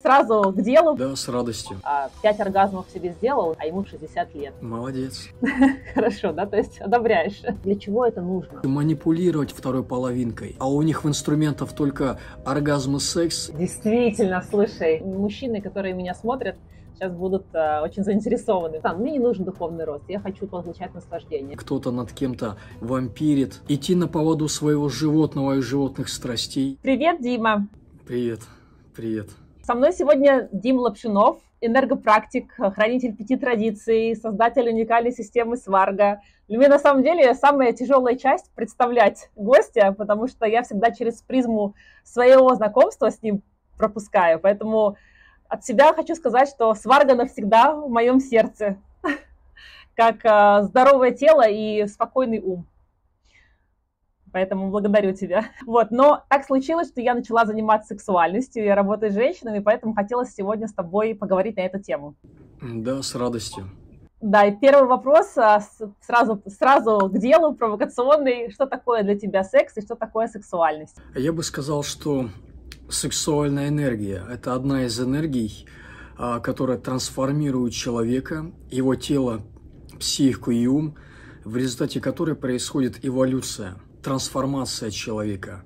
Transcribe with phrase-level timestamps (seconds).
[0.00, 0.94] Сразу к делу.
[0.94, 1.78] Да, с радостью.
[1.82, 4.54] А, Пять оргазмов себе сделал, а ему 60 лет.
[4.62, 5.28] Молодец.
[5.94, 6.46] Хорошо, да?
[6.46, 7.42] То есть одобряешь.
[7.64, 8.60] Для чего это нужно?
[8.62, 10.54] Манипулировать второй половинкой.
[10.60, 13.50] А у них в инструментах только оргазм и секс.
[13.50, 16.54] Действительно, слушай, мужчины, которые меня смотрят,
[16.94, 18.80] сейчас будут э, очень заинтересованы.
[18.80, 21.56] Там, мне не нужен духовный рост, я хочу получать наслаждение.
[21.56, 23.62] Кто-то над кем-то вампирит.
[23.66, 26.78] Идти на поводу своего животного и животных страстей.
[26.82, 27.66] Привет, Дима.
[28.06, 28.42] Привет.
[28.94, 29.30] Привет.
[29.68, 36.22] Со мной сегодня Дим Лапшинов, энергопрактик, хранитель пяти традиций, создатель уникальной системы Сварга.
[36.48, 41.20] Для меня на самом деле самая тяжелая часть представлять гостя, потому что я всегда через
[41.20, 43.42] призму своего знакомства с ним
[43.76, 44.40] пропускаю.
[44.40, 44.96] Поэтому
[45.48, 48.78] от себя хочу сказать, что Сварга навсегда в моем сердце,
[49.94, 52.66] как э, здоровое тело и спокойный ум.
[54.32, 55.46] Поэтому благодарю тебя.
[55.66, 60.34] Вот, но так случилось, что я начала заниматься сексуальностью, я работаю с женщинами, поэтому хотелось
[60.34, 62.14] сегодня с тобой поговорить на эту тему.
[62.62, 63.70] Да, с радостью.
[64.20, 65.62] Да, и первый вопрос а,
[66.00, 68.50] сразу, сразу к делу, провокационный.
[68.50, 70.96] Что такое для тебя секс и что такое сексуальность?
[71.14, 72.28] Я бы сказал, что
[72.88, 75.66] сексуальная энергия– это одна из энергий,
[76.16, 79.42] а, которая трансформирует человека, его тело,
[80.00, 80.96] психику и ум,
[81.44, 85.64] в результате которой происходит эволюция– трансформация человека.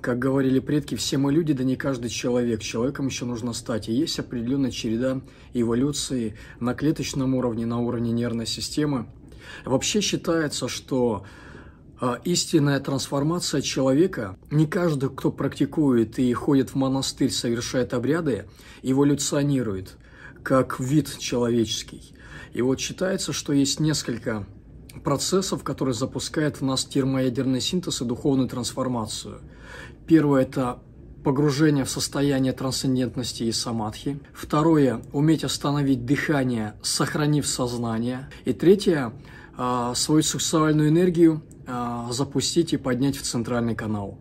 [0.00, 2.60] Как говорили предки, все мы люди, да не каждый человек.
[2.60, 3.88] Человеком еще нужно стать.
[3.88, 5.20] И есть определенная череда
[5.54, 9.06] эволюции на клеточном уровне, на уровне нервной системы.
[9.64, 11.24] Вообще считается, что
[12.00, 18.46] а, истинная трансформация человека, не каждый, кто практикует и ходит в монастырь, совершает обряды,
[18.82, 19.96] эволюционирует
[20.42, 22.12] как вид человеческий.
[22.52, 24.46] И вот считается, что есть несколько
[25.04, 29.40] процессов, которые запускают в нас термоядерный синтез и духовную трансформацию.
[30.06, 30.78] Первое– это
[31.24, 34.18] погружение в состояние трансцендентности и самадхи.
[34.34, 38.28] Второе– уметь остановить дыхание, сохранив сознание.
[38.44, 39.12] И третье–
[39.94, 41.42] свою сексуальную энергию
[42.10, 44.18] запустить и поднять в центральный канал.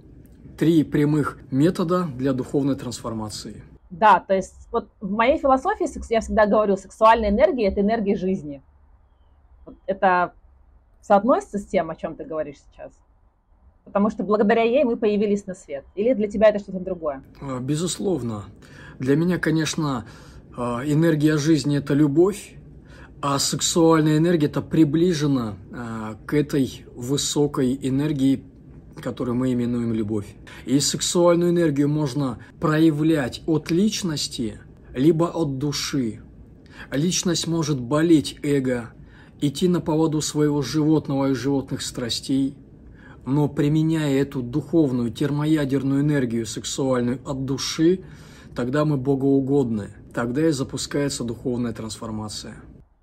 [0.58, 3.64] Три прямых метода для духовной трансформации.
[3.90, 8.62] Да, то есть вот в моей философии я всегда говорю, сексуальная энергия– это энергия жизни.
[9.86, 10.34] Это
[11.02, 12.92] соотносится с тем, о чем ты говоришь сейчас?
[13.86, 15.84] Потому что благодаря ей мы появились на свет.
[15.96, 17.24] Или для тебя это что-то другое?
[17.42, 18.46] А, безусловно.
[19.00, 20.06] Для меня, конечно,
[20.56, 22.56] а, энергия жизни– это любовь,
[23.22, 28.44] а сексуальная энергия– это приближена а, к этой высокой энергии,
[29.02, 30.28] которую мы именуем любовь.
[30.66, 34.60] И сексуальную энергию можно проявлять от личности,
[34.94, 36.22] либо от души.
[36.92, 38.92] Личность может болеть эго,
[39.42, 42.56] идти на поводу своего животного и животных страстей,
[43.26, 48.04] но применяя эту духовную термоядерную энергию сексуальную от души,
[48.56, 52.56] тогда мы богоугодны, тогда и запускается духовная трансформация.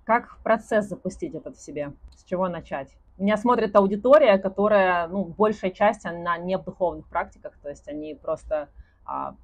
[0.05, 1.93] Как процесс запустить этот в себе?
[2.15, 2.95] С чего начать?
[3.17, 8.15] Меня смотрит аудитория, которая, ну, большая часть, она не в духовных практиках, то есть они
[8.15, 8.69] просто,
[9.05, 9.35] а,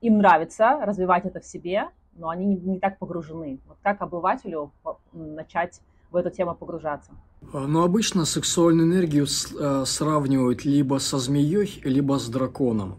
[0.00, 3.58] им нравится развивать это в себе, но они не, не так погружены.
[3.66, 4.72] Вот как обывателю
[5.12, 5.80] начать
[6.16, 7.10] в эту тему погружаться?
[7.52, 12.96] А, ну, обычно сексуальную энергию э, сравнивают либо со змеей, либо с драконом.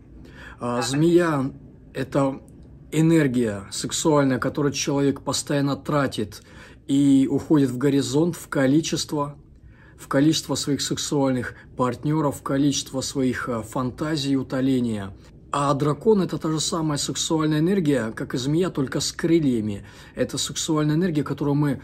[0.60, 1.52] А змея–
[1.94, 2.40] это
[2.92, 6.44] энергия сексуальная, которую человек постоянно тратит
[6.88, 9.36] и уходит в горизонт, в количество,
[9.98, 15.12] в количество своих сексуальных партнеров, в количество своих э, фантазий и утоления.
[15.52, 19.86] А дракон– это та же самая сексуальная энергия, как и змея, только с крыльями.
[20.14, 21.82] Это сексуальная энергия, которую мы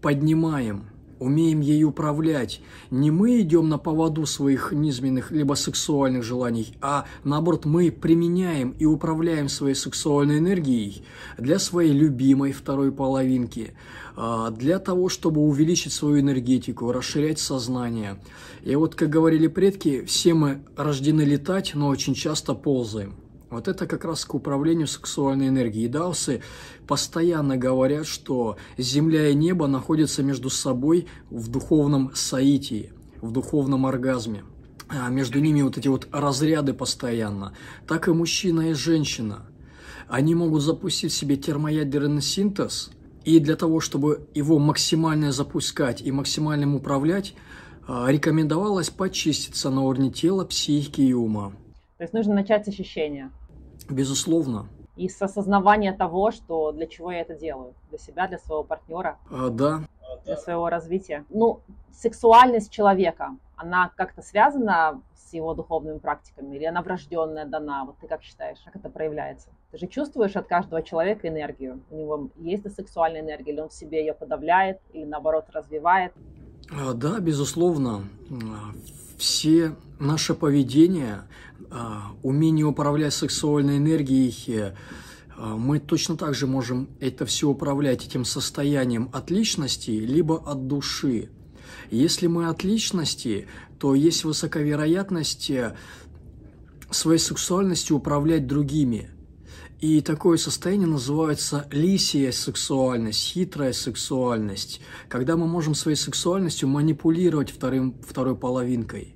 [0.00, 0.90] поднимаем,
[1.20, 2.60] умеем ей управлять.
[2.90, 8.86] Не мы идем на поводу своих низменных либо сексуальных желаний, а наоборот мы применяем и
[8.86, 11.04] управляем своей сексуальной энергией
[11.38, 13.74] для своей любимой второй половинки,
[14.16, 18.18] а, для того, чтобы увеличить свою энергетику, расширять сознание.
[18.64, 23.14] И вот, как говорили предки, все мы рождены летать, но очень часто ползаем.
[23.50, 25.88] Вот это как раз к управлению сексуальной энергией.
[25.88, 26.40] Даусы
[26.86, 34.44] постоянно говорят, что Земля и небо находятся между собой в духовном соитии, в духовном оргазме.
[34.88, 37.52] А между ними вот эти вот разряды постоянно.
[37.88, 39.46] Так и мужчина и женщина.
[40.08, 42.90] Они могут запустить в себе термоядерный синтез,
[43.24, 47.34] и для того, чтобы его максимально запускать и максимально управлять,
[47.86, 51.52] а, рекомендовалось почиститься на уровне тела, психики и ума.
[51.98, 53.30] То есть нужно начать с ощущения.
[53.90, 54.66] Безусловно.
[54.96, 57.74] И с осознавания того, что для чего я это делаю.
[57.90, 59.18] Для себя, для своего партнера.
[59.30, 59.82] А, да.
[60.24, 61.24] Для своего развития.
[61.30, 61.60] Ну,
[61.92, 67.84] сексуальность человека, она как-то связана с его духовными практиками, или она врожденная дана?
[67.84, 69.48] Вот ты как считаешь, как это проявляется?
[69.70, 71.80] Ты же чувствуешь от каждого человека энергию.
[71.90, 76.12] У него есть сексуальная энергия, или он в себе ее подавляет, или наоборот развивает?
[76.72, 78.02] А, да, безусловно.
[79.20, 81.24] Все наше поведение,
[81.70, 84.72] а, умение управлять сексуальной энергией,
[85.36, 90.66] а, мы точно так же можем это все управлять этим состоянием от личности, либо от
[90.68, 91.28] души.
[91.90, 93.46] Если мы от личности,
[93.78, 95.76] то есть высока вероятность э,
[96.90, 99.10] своей сексуальностью управлять другими.
[99.80, 107.94] И такое состояние называется лисия сексуальность, хитрая сексуальность, когда мы можем своей сексуальностью манипулировать вторым,
[108.06, 109.14] второй половинкой.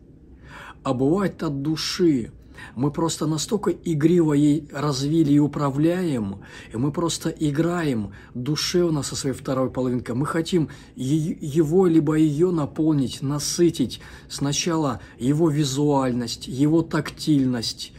[0.82, 2.32] А бывает от души–
[2.75, 6.40] мы просто настолько игриво ей развили и управляем,
[6.72, 10.14] и мы просто играем душевно со своей второй половинкой.
[10.14, 17.93] Мы хотим его либо ее наполнить, насытить сначала его визуальность, его тактильность,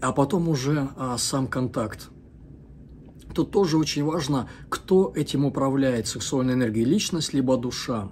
[0.00, 2.10] а потом уже а, сам контакт.
[3.34, 8.08] Тут тоже очень важно, кто этим управляет, сексуальной энергией, личность либо душа,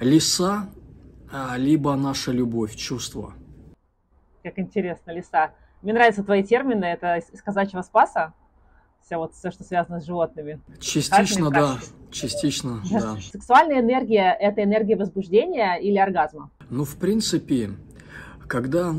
[0.00, 0.68] лиса,
[1.30, 3.34] а, либо наша любовь, чувство
[4.48, 5.52] как интересно, лиса.
[5.82, 8.32] Мне нравятся твои термины, это из казачьего спаса,
[9.04, 10.60] все вот все, что связано с животными.
[10.80, 11.78] Частично, да,
[12.10, 13.16] частично, да.
[13.20, 16.50] Сексуальная энергия– это энергия возбуждения или оргазма?
[16.68, 17.70] Ну, в принципе,
[18.46, 18.94] когда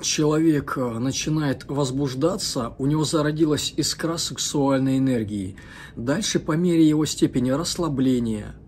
[0.00, 5.56] человек э, начинает возбуждаться, у него зародилась искра сексуальной энергии.
[5.96, 8.56] Дальше, по мере его степени расслабления–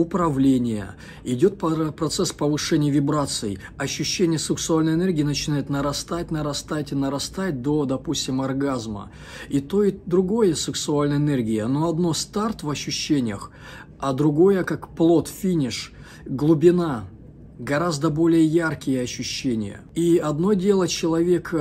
[0.00, 8.40] управления, идет процесс повышения вибраций, ощущение сексуальной энергии начинает нарастать, нарастать и нарастать до, допустим,
[8.40, 9.10] оргазма.
[9.48, 13.50] И то, и другое сексуальная энергия, но одно старт в ощущениях,
[13.98, 15.92] а другое как плод, финиш,
[16.24, 17.04] глубина,
[17.60, 19.82] гораздо более яркие ощущения.
[19.94, 21.54] И одно дело человек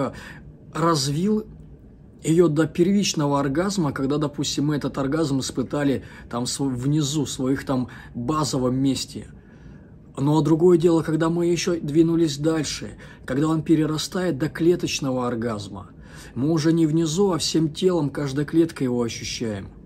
[0.73, 1.45] развил
[2.23, 7.89] ее до первичного оргазма, когда, допустим, мы этот оргазм испытали там внизу, в своих там
[8.15, 9.27] базовом месте.
[10.17, 15.89] Ну а другое дело, когда мы еще двинулись дальше, когда он перерастает до клеточного оргазма.
[16.35, 19.69] Мы уже не внизу, а всем телом, каждой клеткой его ощущаем–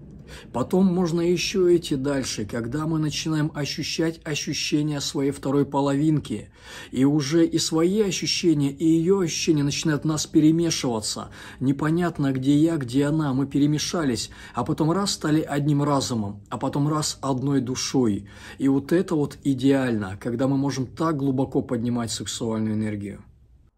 [0.52, 6.50] Потом можно еще идти дальше, когда мы начинаем ощущать ощущения своей второй половинки.
[6.92, 11.30] И уже и свои ощущения, и ее ощущения начинают нас перемешиваться.
[11.60, 16.88] Непонятно, где я, где она, мы перемешались, а потом раз стали одним разумом, а потом
[16.88, 18.28] раз одной душой.
[18.58, 23.24] И вот это вот идеально, когда мы можем так глубоко поднимать сексуальную энергию.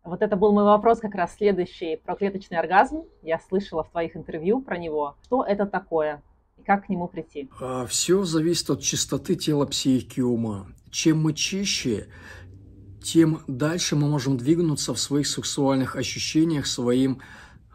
[0.06, 3.06] Вот это был мой вопрос как раз следующий про клеточный оргазм.
[3.24, 5.16] Я слышала в твоих интервью про него.
[5.24, 6.22] Что это такое?
[6.66, 7.50] Как к нему прийти?
[7.60, 10.68] А, Все зависит от чистоты тела, психики, ума.
[10.90, 12.08] Чем мы чище,
[13.04, 17.22] тем дальше мы можем двигаться в своих сексуальных ощущениях, своим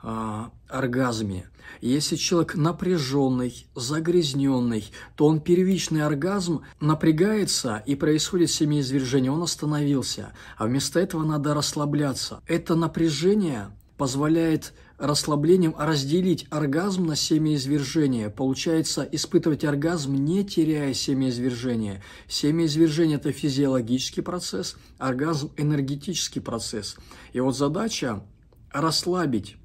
[0.03, 1.49] а, оргазме.
[1.81, 10.67] Если человек напряженный, загрязненный, то он первичный оргазм напрягается и происходит семяизвержение, он остановился, а
[10.67, 12.43] вместо этого надо расслабляться.
[12.47, 18.29] Это напряжение позволяет расслаблением разделить оргазм на семяизвержение.
[18.29, 22.03] Получается испытывать оргазм, не теряя семяизвержение.
[22.29, 26.97] Семяизвержение– это физиологический процесс, оргазм– энергетический процесс.
[27.33, 28.23] И вот задача–
[28.73, 29.57] расслабить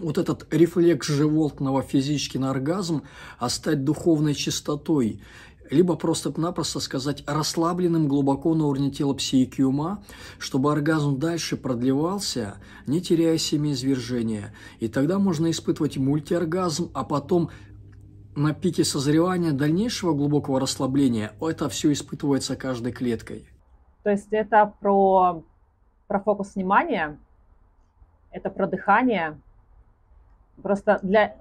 [0.00, 3.02] вот этот рефлекс животного физически на оргазм,
[3.38, 5.20] а стать духовной чистотой
[5.70, 10.02] либо просто-напросто сказать расслабленным глубоко на уровне тела психики ума,
[10.38, 14.52] чтобы оргазм дальше продлевался, не теряя семяизвержения.
[14.80, 17.50] И тогда можно испытывать мультиоргазм, а потом
[18.34, 23.48] на пике созревания дальнейшего глубокого расслабления это все испытывается каждой клеткой.
[24.02, 25.42] То есть это про,
[26.06, 27.18] про фокус внимания,
[28.30, 29.38] это про дыхание.
[30.62, 31.36] Просто для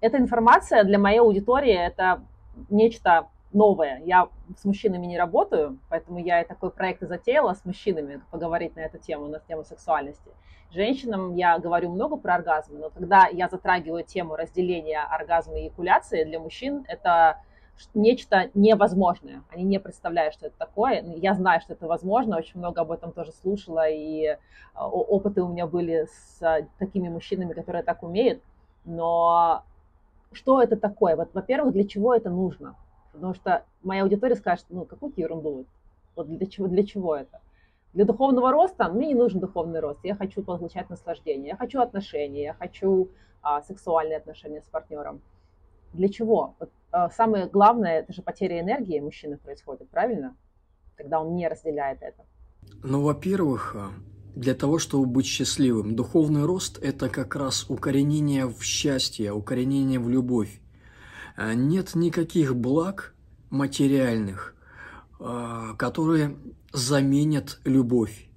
[0.00, 2.22] эта информация для моей аудитории это
[2.68, 4.00] нечто новое.
[4.04, 8.76] Я с мужчинами не работаю, поэтому я и такой проект и затеяла с мужчинами поговорить
[8.76, 10.30] на эту тему, на тему сексуальности.
[10.70, 16.24] Женщинам я говорю много про оргазмы, но когда я затрагиваю тему разделения оргазма и экуляции,
[16.24, 17.40] для мужчин это
[17.94, 19.42] нечто невозможное.
[19.50, 21.02] Они не представляют, что это такое.
[21.16, 24.36] Я знаю, что это возможно, очень много об этом тоже слушала, и
[24.74, 28.42] а, опыты у меня были с а, такими мужчинами, которые так умеют.
[28.84, 29.64] Но
[30.32, 31.16] что это такое?
[31.16, 32.76] Вот, во-первых, для чего это нужно?
[33.20, 35.66] Потому что моя аудитория скажет, ну, какую ерунду,
[36.16, 37.42] вот для чего, для чего это?
[37.92, 42.44] Для духовного роста мне не нужен духовный рост, я хочу получать наслаждение, я хочу отношения,
[42.44, 43.10] я хочу
[43.42, 45.20] а, сексуальные отношения с партнером.
[45.92, 46.54] Для чего?
[46.58, 50.34] Вот, а, самое главное, это же потеря энергии мужчины происходит, правильно?
[50.96, 52.24] Когда он не разделяет это.
[52.82, 53.90] Ну, во-первых, а,
[54.34, 55.94] для того, чтобы быть счастливым.
[55.94, 60.62] Духовный рост– это как раз укоренение в счастье, укоренение в любовь.
[61.36, 63.14] А нет никаких благ
[63.50, 64.54] материальных,
[65.18, 66.36] а, которые
[66.72, 68.28] заменят любовь,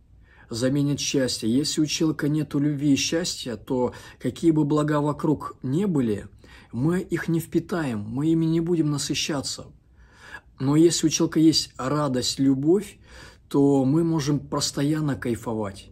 [0.49, 1.53] заменят счастье.
[1.53, 6.27] Если у человека нет любви и счастья, то какие бы блага вокруг не были,
[6.71, 9.67] мы их не впитаем, мы ими не будем насыщаться.
[10.59, 12.99] Но если у человека есть радость, любовь,
[13.47, 15.89] то мы можем постоянно кайфовать.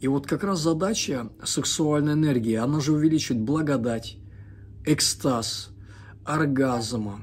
[0.00, 4.18] И вот как раз задача сексуальной энергии, она же увеличивает благодать,
[4.84, 5.70] экстаз,
[6.24, 7.20] оргазма.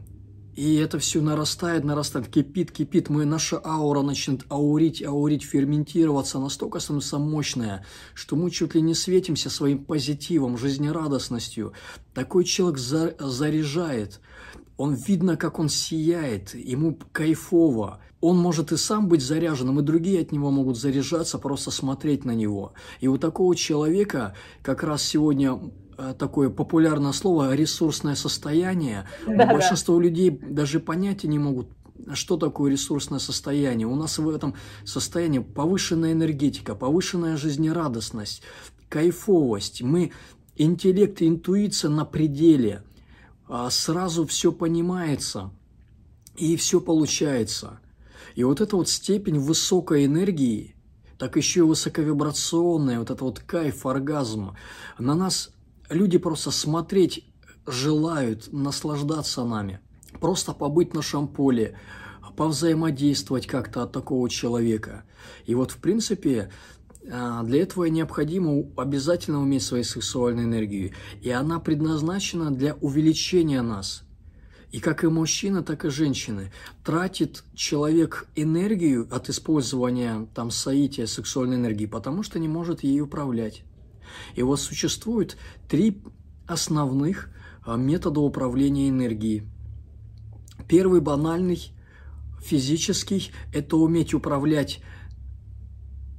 [0.55, 3.09] И это все нарастает, нарастает, кипит, кипит.
[3.09, 8.93] Мы, наша аура начнет аурить, аурить, ферментироваться, настолько становится мощная, что мы чуть ли не
[8.93, 11.73] светимся своим позитивом, жизнерадостностью.
[12.13, 14.19] Такой человек за, заряжает.
[14.75, 20.21] Он видно, как он сияет, ему кайфово он может и сам быть заряженным, и другие
[20.21, 22.73] от него могут заряжаться, просто смотреть на него.
[22.99, 25.59] И у такого человека как раз сегодня
[26.17, 29.07] такое популярное слово ресурсное состояние.
[29.25, 30.03] Да, Большинство да.
[30.03, 31.67] людей даже понятия не могут,
[32.13, 33.87] что такое ресурсное состояние.
[33.87, 34.55] У нас в этом
[34.85, 38.43] состоянии повышенная энергетика, повышенная жизнерадостность,
[38.89, 39.81] кайфовость.
[39.81, 40.11] Мы
[40.55, 42.83] интеллект и интуиция на пределе.
[43.47, 45.51] А сразу все понимается
[46.37, 47.79] и все получается.
[48.35, 50.75] И вот эта вот степень высокой энергии,
[51.17, 54.55] так еще и высоковибрационная, вот это вот кайф, оргазм,
[54.97, 55.51] на нас
[55.91, 57.25] люди просто смотреть
[57.67, 59.79] желают, наслаждаться нами,
[60.19, 61.77] просто побыть на шамполе,
[62.35, 65.03] повзаимодействовать как-то от такого человека.
[65.45, 66.49] И вот, в принципе,
[67.11, 70.93] а, для этого необходимо обязательно уметь свою сексуальную энергию.
[71.21, 74.03] И она предназначена для увеличения нас–
[74.71, 76.51] и как и мужчина, так и женщины.
[76.83, 83.63] Тратит человек энергию от использования там соития сексуальной энергии, потому что не может ей управлять.
[84.35, 86.01] И вот существует три
[86.47, 87.29] основных
[87.65, 89.43] а, метода управления энергией.
[90.67, 91.71] Первый банальный,
[92.41, 94.81] физический, это уметь управлять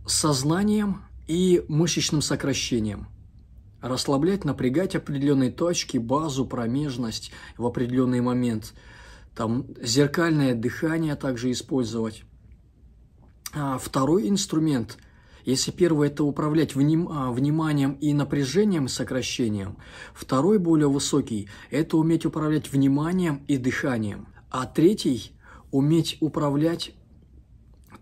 [0.06, 3.08] сознанием и мышечным сокращением
[3.82, 8.74] расслаблять, напрягать определенные точки, базу, промежность в определенный момент.
[9.34, 12.22] Там зеркальное дыхание также использовать.
[13.52, 14.98] А второй инструмент,
[15.44, 19.76] если первый это управлять вним, а, вниманием и напряжением, сокращением,
[20.14, 24.28] второй более высокий– это уметь управлять вниманием и дыханием.
[24.50, 25.32] А третий–
[25.70, 26.92] уметь управлять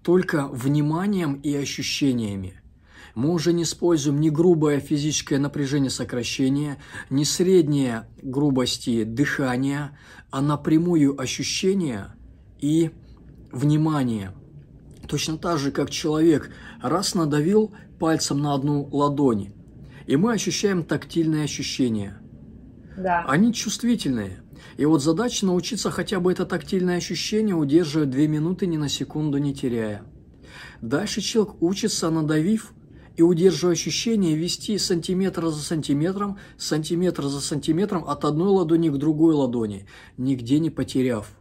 [0.02, 2.60] только вниманием и ощущениями.
[3.14, 6.78] Мы уже не используем ни грубое физическое напряжение сокращения,
[7.10, 9.98] ни среднее грубости дыхания,
[10.30, 12.14] а напрямую ощущение
[12.60, 12.90] и
[13.52, 14.32] внимание.
[15.10, 19.52] Точно так же, как человек раз надавил пальцем на одну ладонь,
[20.06, 22.22] и мы ощущаем тактильные ощущения.
[22.96, 23.24] Да.
[23.26, 24.44] Они чувствительные.
[24.76, 29.38] И вот задача научиться хотя бы это тактильное ощущение удерживать две минуты ни на секунду
[29.38, 30.04] не теряя.
[30.80, 32.72] Дальше человек учится, надавив,
[33.16, 39.34] и удерживая ощущение вести сантиметр за сантиметром, сантиметр за сантиметром от одной ладони к другой
[39.34, 41.32] ладони, нигде не потеряв.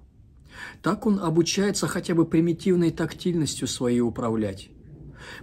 [0.82, 4.70] Так он обучается хотя бы примитивной тактильностью своей управлять.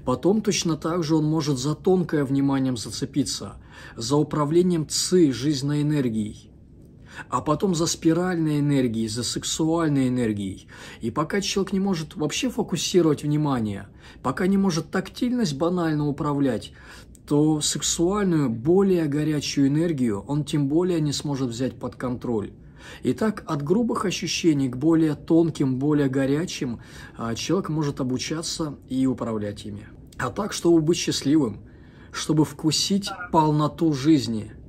[0.04, 3.56] Потом точно так же он может за тонкое вниманием зацепиться,
[3.96, 6.50] за управлением ЦИ, жизненной энергией
[7.28, 10.68] а потом за спиральной энергией, за сексуальной энергией.
[11.00, 13.88] И пока человек не может вообще фокусировать внимание,
[14.22, 16.72] пока не может тактильность банально управлять,
[17.26, 22.52] то сексуальную, более горячую энергию он тем более не сможет взять под контроль.
[23.02, 26.80] Итак, от грубых ощущений к более тонким, более горячим
[27.16, 29.86] а, человек может обучаться и управлять ими.
[30.18, 31.60] А так, чтобы быть счастливым,
[32.12, 34.52] чтобы вкусить полноту жизни–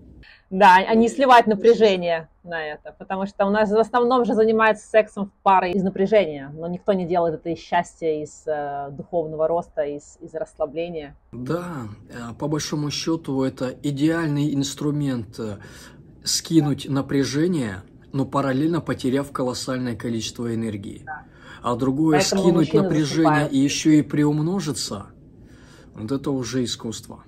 [0.50, 4.88] да, а не сливать напряжение на это, потому что у нас в основном же занимается
[4.88, 9.50] сексом в паре из напряжения, но никто не делает это из счастья, из э, духовного
[9.50, 11.18] роста, из, из расслабления.
[11.34, 15.58] Да, э, по большому счету это идеальный инструмент э,
[16.24, 17.82] скинуть напряжение,
[18.18, 21.04] но параллельно потеряв колоссальное количество энергии.
[21.06, 21.24] Да.
[21.62, 23.54] А другое Поэтому скинуть напряжение засыпают.
[23.54, 25.08] и еще и приумножиться,
[25.94, 27.24] вот это уже искусство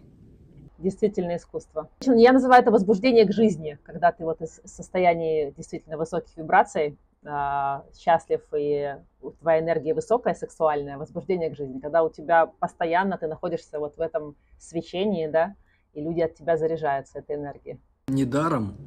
[0.77, 1.89] действительно искусство.
[1.99, 7.83] Я называю это возбуждение к жизни, когда ты вот из состояния действительно высоких вибраций а,
[7.97, 8.95] счастлив и
[9.41, 13.99] твоя энергия высокая, сексуальная, возбуждение к жизни, когда у тебя постоянно ты находишься вот в
[13.99, 15.53] этом свечении, да,
[15.93, 17.77] и люди от тебя заряжаются этой энергией.
[18.07, 18.77] Недаром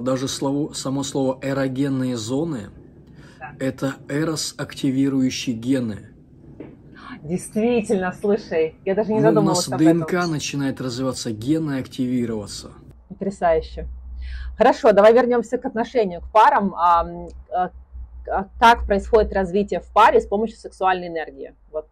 [0.00, 2.70] даже слово, само слово эрогенные зоны
[3.38, 6.08] да.– это эрос активирующие гены.
[7.22, 10.00] Действительно, слушай, я даже не Ну, у задумывалась нас об этом.
[10.00, 12.72] ДНК начинает развиваться, гены активироваться.
[13.08, 13.86] Потрясающе.
[14.56, 16.74] Хорошо, давай вернемся к отношению к парам.
[16.74, 17.06] А,
[17.50, 17.70] а,
[18.28, 21.54] а как происходит развитие в паре с помощью сексуальной энергии?
[21.70, 21.86] Вот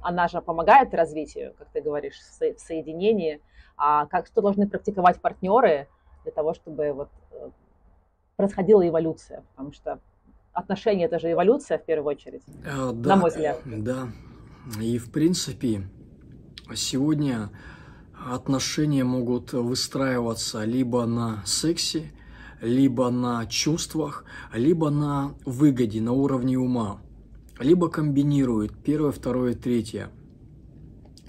[0.00, 3.40] она же помогает развитию, как ты говоришь, в соединении.
[3.76, 5.86] А как что должны практиковать партнеры
[6.28, 7.48] для того, чтобы вот э,
[8.36, 9.42] происходила эволюция?
[9.54, 9.98] Потому что
[10.52, 13.60] отношения это же эволюция в первую очередь, А, на да, мой взгляд.
[13.64, 14.08] да.
[14.78, 15.88] И в принципе
[16.74, 17.48] сегодня
[18.30, 22.12] отношения могут выстраиваться либо на сексе,
[22.60, 27.00] либо на чувствах, либо на выгоде, на уровне ума,
[27.58, 30.10] либо комбинируют первое, второе, третье.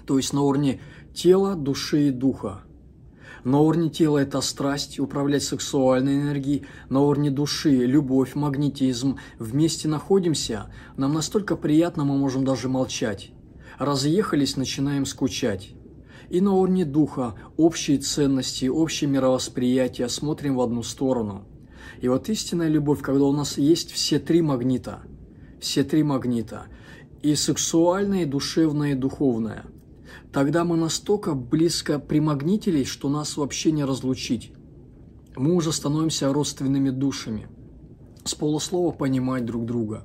[0.06, 0.80] То есть на уровне
[1.14, 2.60] тела, души и духа.
[3.44, 6.66] На уровне тела это страсть, управлять сексуальной энергией.
[6.88, 9.18] На уровне души любовь, магнетизм.
[9.38, 10.66] Вместе находимся,
[10.96, 13.30] нам настолько приятно, мы можем даже молчать.
[13.78, 15.70] Разъехались, начинаем скучать.
[16.28, 21.46] И на уровне духа общие ценности, общее мировосприятие, смотрим в одну сторону.
[22.00, 25.00] И вот истинная любовь, когда у нас есть все три магнита,
[25.60, 26.66] все три магнита,
[27.22, 29.64] и сексуальное, и душевное, и духовное–
[30.32, 34.52] тогда мы настолько близко примагнитились, что нас вообще не разлучить.
[35.36, 37.48] Мы уже становимся родственными душами,
[38.24, 40.04] с полуслова понимать друг друга.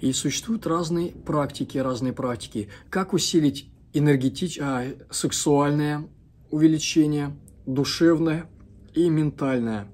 [0.00, 2.68] И существуют разные практики, разные практики.
[2.90, 4.58] Как усилить энергетич...
[4.60, 6.08] а, сексуальное
[6.50, 8.50] увеличение, душевное
[8.94, 9.88] и ментальное.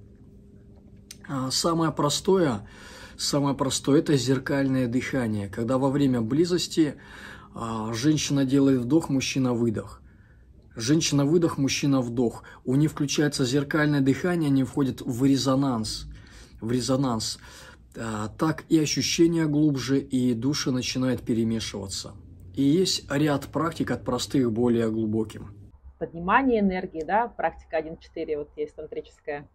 [1.29, 2.67] А, Самое простое,
[3.17, 6.95] самое простое– это зеркальное дыхание, когда во время близости
[7.93, 10.01] женщина делает вдох, мужчина выдох.
[10.77, 12.45] Женщина выдох, мужчина вдох.
[12.65, 16.07] У них включается зеркальное дыхание, они входят в резонанс.
[16.61, 17.39] В резонанс.
[17.97, 22.13] А, Так и ощущения глубже, и души начинают перемешиваться.
[22.55, 25.55] И есть ряд практик от простых более глубоким.
[25.99, 29.49] Поднимание энергии, да, практика 1.4, вот есть тантрическое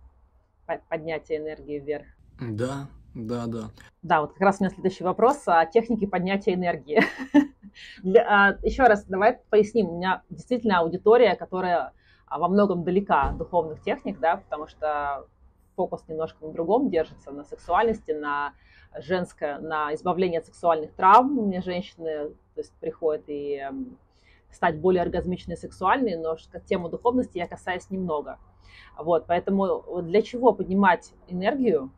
[0.65, 2.05] по- поднятие энергии вверх.
[2.41, 3.69] Да, да, да.
[4.01, 7.01] Да, вот как раз у меня следующий вопрос о технике поднятия энергии.
[8.03, 9.89] Для- а, Еще раз, давай поясним.
[9.89, 11.93] У меня действительно аудитория, которая
[12.25, 15.27] а, во многом далека от духовных техник, да, потому что
[15.75, 18.53] фокус немножко на другом держится, на сексуальности, на
[18.99, 21.39] женское, на избавление от сексуальных травм.
[21.39, 23.97] У меня женщины то есть, приходят и эм,
[24.51, 26.35] стать более оргазмичной и сексуальной, но
[26.67, 28.37] тему духовности я касаюсь немного.
[28.97, 31.91] Вот, поэтому для чего поднимать энергию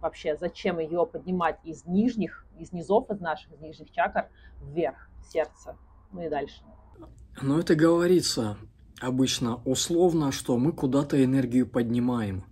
[0.00, 4.28] вообще, зачем ее поднимать из нижних, из низов, из наших, из нижних чакр
[4.60, 5.76] вверх, в сердце,
[6.12, 6.62] ну и дальше.
[7.40, 8.56] Но это говорится
[9.00, 12.44] обычно условно, что мы куда-то энергию поднимаем.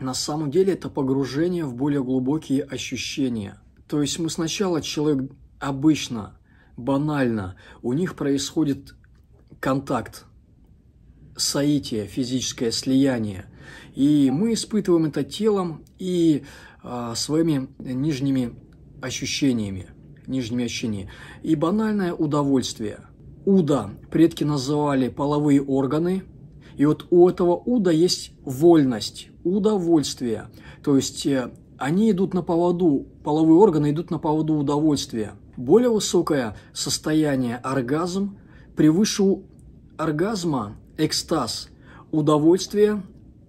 [0.00, 3.58] На самом деле это погружение в более глубокие ощущения.
[3.88, 6.36] То есть мы сначала человек обычно,
[6.76, 8.94] банально, у них происходит
[9.60, 10.24] контакт,
[11.36, 13.46] соитие, физическое слияние.
[13.94, 16.44] И мы испытываем это телом и
[17.14, 18.54] своими нижними
[19.00, 19.86] ощущениями,
[20.26, 21.10] нижними ощущениями.
[21.42, 23.00] И банальное удовольствие.
[23.44, 26.24] Уда предки называли половые органы,
[26.76, 30.48] и вот у этого уда есть вольность, удовольствие.
[30.82, 35.34] То есть э, они идут на поводу, половые органы идут на поводу удовольствия.
[35.56, 38.38] Более высокое состояние оргазм,
[38.76, 39.42] превыше
[39.96, 41.68] оргазма экстаз,
[42.10, 43.02] удовольствие,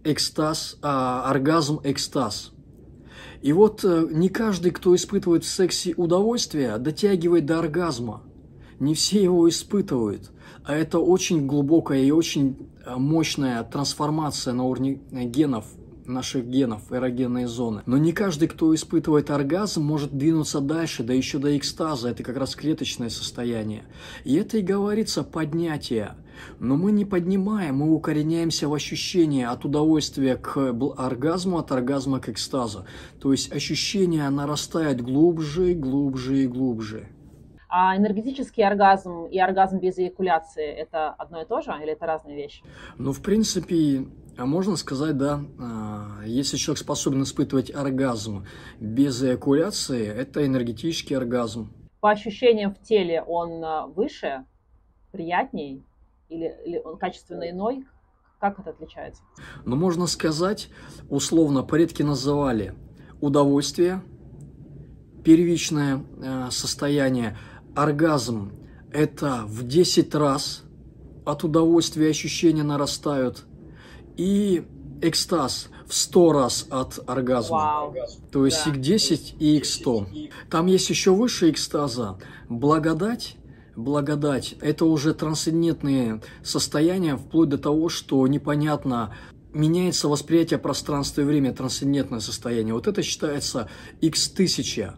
[0.03, 2.51] экстаз, а, оргазм, экстаз.
[3.41, 8.23] И вот э, не каждый, кто испытывает в сексе удовольствие, дотягивает до оргазма.
[8.79, 10.31] Не все его испытывают.
[10.63, 15.65] А это очень глубокая и очень э, мощная трансформация на уровне генов,
[16.07, 17.83] наших генов, эрогенные зоны.
[17.85, 22.09] Но не каждый, кто испытывает оргазм, может двинуться дальше, да еще до экстаза.
[22.09, 23.83] Это как раз клеточное состояние.
[24.23, 26.15] И это и говорится поднятие.
[26.59, 30.57] Но мы не поднимаем, мы укореняемся в ощущении от удовольствия к
[30.97, 32.85] оргазму, от оргазма к экстазу.
[33.19, 37.07] То есть ощущение нарастает глубже, глубже и глубже.
[37.69, 42.37] А энергетический оргазм и оргазм без эякуляции– это одно и то же или это разные
[42.37, 42.63] вещи?
[42.97, 44.05] Ну, в принципе,
[44.37, 48.45] а можно сказать, да, а, если человек способен испытывать оргазм
[48.79, 51.73] без эякуляции, это энергетический оргазм.
[51.99, 54.45] По ощущениям в теле он а, выше,
[55.11, 55.83] приятней
[56.35, 57.85] или, или он качественно иной?
[58.39, 59.21] Как это отличается?
[59.65, 60.69] Но можно сказать,
[61.09, 62.73] условно, предки называли
[63.21, 64.01] удовольствие,
[65.23, 67.37] первичное э, состояние,
[67.75, 68.51] оргазм–
[68.91, 70.63] это в 10 раз
[71.25, 73.45] от удовольствия ощущения нарастают,
[74.17, 74.65] и
[75.01, 77.57] экстаз в 100 раз от оргазма.
[77.57, 77.95] Вау.
[78.31, 78.71] То есть Да.
[78.71, 80.31] x10 и x100.
[80.49, 82.17] Там есть еще выше экстаза.
[82.49, 83.37] Благодать,
[83.75, 84.55] благодать.
[84.61, 89.13] Это уже трансцендентные состояния, вплоть до того, что непонятно,
[89.53, 92.73] меняется восприятие пространства и времени, трансцендентное состояние.
[92.73, 93.69] Вот это считается
[94.01, 94.95] x тысяча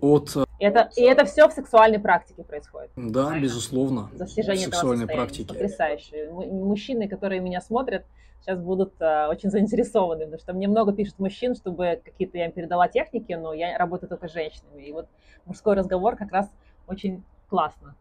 [0.00, 0.36] от...
[0.36, 2.90] Э, это, и это все в сексуальной практике происходит.
[2.96, 3.44] Да, правильно?
[3.44, 4.10] безусловно.
[4.12, 5.48] Достижение сексуальной этого практике.
[5.48, 6.30] Потрясающе.
[6.30, 8.04] Мужчины, которые меня смотрят,
[8.40, 12.52] сейчас будут uh, очень заинтересованы, потому что мне много пишут мужчин, чтобы какие-то я им
[12.52, 14.82] передала техники, но я работаю только с женщинами.
[14.82, 15.08] И вот
[15.44, 16.48] мужской разговор как раз
[16.86, 17.96] очень классно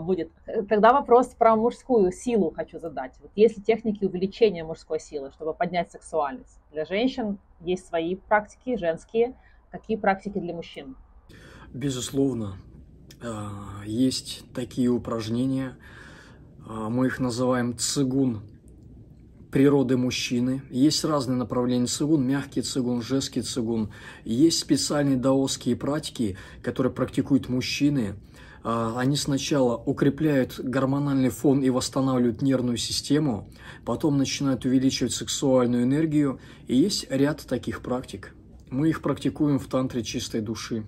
[0.00, 0.30] будет.
[0.68, 3.14] Тогда вопрос про мужскую силу хочу задать.
[3.20, 6.60] Вот есть ли техники увеличения мужской силы, чтобы поднять сексуальность?
[6.72, 9.36] Для женщин есть свои практики, женские.
[9.70, 10.96] Какие практики для мужчин?
[11.72, 12.56] Безусловно,
[13.22, 15.76] а, есть такие упражнения,
[16.66, 18.42] мы их называем цигун
[19.50, 20.62] природы мужчины.
[20.70, 23.90] Есть разные направления цигун, мягкий цигун, жесткий цигун.
[24.24, 28.14] Есть специальные даосские практики, которые практикуют мужчины.
[28.62, 33.48] А, они сначала укрепляют гормональный фон и восстанавливают нервную систему,
[33.84, 36.40] потом начинают увеличивать сексуальную энергию.
[36.66, 38.34] И есть ряд таких практик.
[38.68, 40.84] Мы их практикуем в тантре чистой души.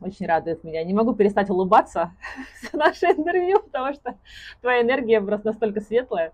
[0.00, 0.84] Очень радует меня.
[0.84, 2.12] Не могу перестать улыбаться
[2.70, 4.16] за наше интервью, потому что
[4.60, 6.32] твоя энергия просто настолько светлая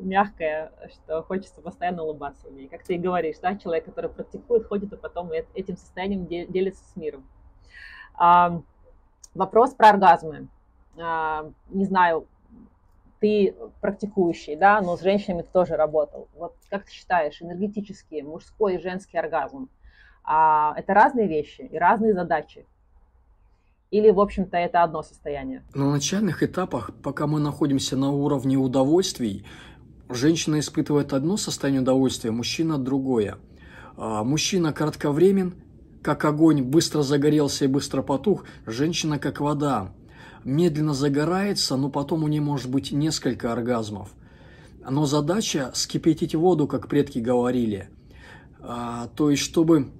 [0.00, 2.68] мягкая, что хочется постоянно улыбаться в ней.
[2.68, 6.96] Как ты и говоришь, да, человек, который практикует, ходит и потом этим состоянием делится с
[6.96, 7.26] миром.
[9.36, 10.48] Вопрос про оргазмы.
[10.98, 12.26] А, не знаю,
[13.20, 16.28] ты практикующий, да, но с женщинами ты тоже работал.
[16.34, 19.68] Вот как ты считаешь, энергетический, мужской и женский оргазм,
[20.24, 22.66] а, это разные вещи и разные задачи?
[23.90, 25.62] Или, в общем-то, это одно состояние?
[25.74, 29.46] На начальных этапах, пока мы находимся на уровне удовольствий,
[30.08, 33.38] Женщина испытывает одно состояние удовольствия, мужчина– другое.
[33.96, 35.54] А, мужчина кратковремен,
[36.06, 38.44] как огонь, быстро загорелся и быстро потух.
[38.64, 39.92] Женщина как вода,
[40.44, 44.10] медленно загорается, но потом у нее может быть несколько оргазмов.
[44.88, 47.90] Но задача– скипятить воду, как предки говорили.
[48.60, 49.90] А, то есть, чтобы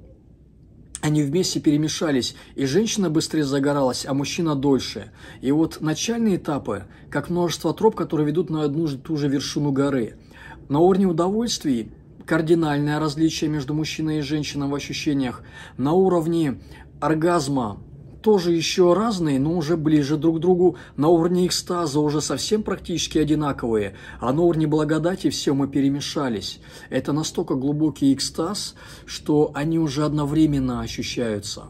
[1.03, 5.11] они вместе перемешались, и женщина быстрее загоралась, а мужчина дольше.
[5.40, 9.73] И вот начальные этапы, как множество троп, которые ведут на одну и ту же вершину
[9.73, 10.21] горы.
[10.69, 11.90] На уровне удовольствий
[12.27, 15.43] кардинальное различие между мужчиной и женщиной в ощущениях.
[15.79, 16.61] На уровне
[17.01, 17.79] оргазма
[18.23, 20.77] тоже еще разные, но уже ближе друг к другу.
[20.97, 26.61] На уровне экстаза уже совсем практически одинаковые, а на уровне благодати все мы перемешались.
[26.91, 28.75] Это настолько глубокий экстаз,
[29.07, 31.67] что они уже одновременно ощущаются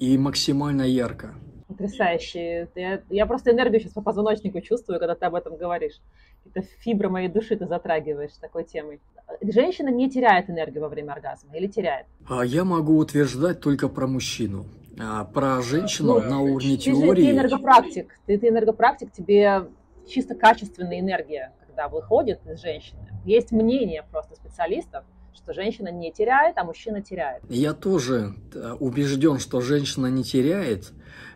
[0.00, 1.34] и максимально ярко.
[1.68, 2.68] Потрясающе.
[2.74, 6.00] Я, я просто энергию сейчас по позвоночнику чувствую, когда ты об этом говоришь.
[6.46, 9.00] Это фибры моей души ты затрагиваешь такой темой.
[9.40, 12.06] Женщина не теряет энергию во время оргазма или теряет?
[12.28, 14.66] А я могу утверждать только про мужчину.
[15.00, 17.22] А, про женщину ну, на уровне ты теории.
[17.22, 19.64] Же, ты энергопрактик, ты, ты энергопрактик, тебе
[20.06, 23.00] чисто качественная энергия, когда выходит из женщины.
[23.24, 25.04] Есть мнение просто специалистов,
[25.34, 27.42] что женщина не теряет, а мужчина теряет.
[27.48, 30.92] Я тоже э, убежден, что женщина не теряет,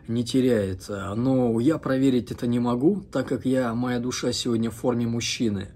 [0.09, 4.75] не теряет, но я проверить это не могу, так как я, моя душа сегодня в
[4.75, 5.69] форме мужчины.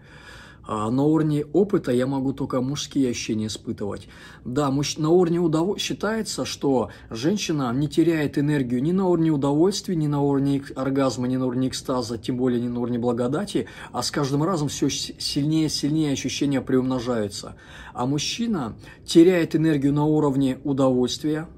[0.66, 4.08] А на уровне опыта я могу только мужские ощущения испытывать.
[4.46, 4.98] Да, муж...
[4.98, 10.22] на уровне удовольствия считается, что женщина не теряет энергию ни на уровне удовольствия, ни на
[10.22, 14.44] уровне оргазма, ни на уровне экстаза, тем более ни на уровне благодати, а с каждым
[14.44, 17.58] разом все сильнее и сильнее ощущения приумножаются.
[17.94, 21.50] А мужчина теряет энергию на уровне удовольствия,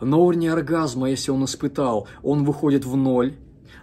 [0.00, 3.34] на уровне оргазма, если он испытал, он выходит в ноль,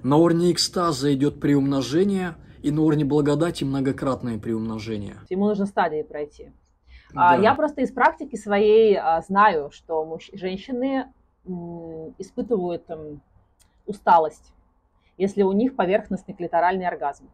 [0.03, 5.15] на уровне экстаза идет приумножение– и на уровне благодати многократное приумножение.
[5.29, 6.51] Ему нужно стадии пройти.
[7.15, 7.41] А, да.
[7.41, 10.29] Я просто из практики своей а, знаю, что муж...
[10.33, 11.05] женщины
[12.17, 12.83] испытывают
[13.85, 14.51] усталость,
[15.17, 17.29] если у них поверхностный клиторальный оргазм.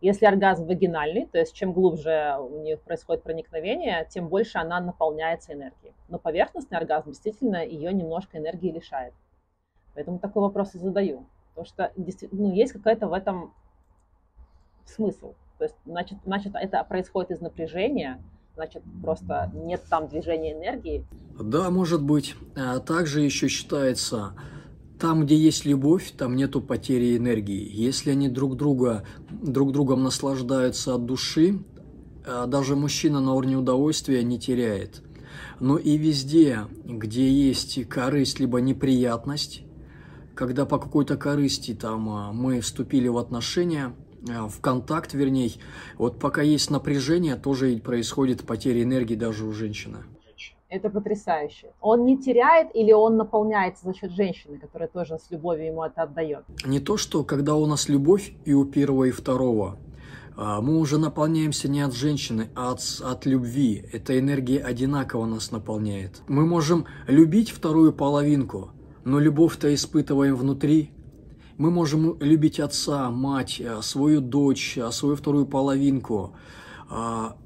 [0.00, 5.54] Если оргазм вагинальный, то есть чем глубже у них происходит проникновение, тем больше она наполняется
[5.54, 5.94] энергией.
[6.08, 9.14] Но поверхностный оргазм действительно ее немножко энергии лишает.
[9.94, 11.26] Поэтому такой вопрос и задаю.
[11.54, 11.92] Потому что
[12.30, 13.54] ну, есть какая-то в этом
[14.84, 15.32] смысл.
[15.58, 18.22] То есть, значит, значит, это происходит из напряжения,
[18.54, 21.06] значит, просто нет там движения энергии.
[21.40, 22.34] Да, может быть.
[22.54, 24.34] А также еще считается,
[24.98, 27.68] там, где есть любовь, там нету потери энергии.
[27.70, 31.58] Если они друг друга, друг другом наслаждаются от души,
[32.24, 35.02] а даже мужчина на уровне удовольствия не теряет.
[35.60, 39.62] Но и везде, где есть корысть либо неприятность,
[40.34, 43.94] когда по какой-то корысти там а, мы вступили в отношения–
[44.28, 45.52] Э, в контакт, вернее,
[45.98, 49.98] вот пока есть напряжение, тоже происходит потеря энергии даже у женщины.
[50.76, 51.72] Это потрясающе.
[51.80, 56.02] Он не теряет или он наполняется за счет женщины, которая тоже с любовью ему это
[56.02, 56.44] отдает?
[56.66, 59.78] Не то, что когда у нас любовь и у первого, и второго,
[60.36, 63.88] а, мы уже наполняемся не от женщины, а от, от любви.
[63.90, 66.20] Эта энергия одинаково нас наполняет.
[66.28, 68.72] Мы можем любить вторую половинку,
[69.04, 70.90] но любовь-то испытываем внутри.
[71.56, 76.34] Мы можем любить отца, мать, а, свою дочь, а, свою вторую половинку.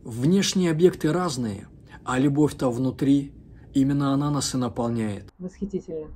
[0.04, 1.66] Внешние объекты разные–
[2.10, 3.32] а любовь-то внутри,
[3.72, 5.32] именно она нас и наполняет.
[5.38, 6.08] Восхитительно.